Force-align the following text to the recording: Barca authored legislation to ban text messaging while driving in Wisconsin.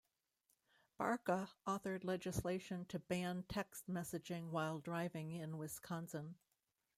Barca 0.97 1.51
authored 1.67 2.03
legislation 2.03 2.85
to 2.85 2.97
ban 2.97 3.43
text 3.47 3.87
messaging 3.87 4.49
while 4.49 4.79
driving 4.79 5.31
in 5.31 5.59
Wisconsin. 5.59 6.37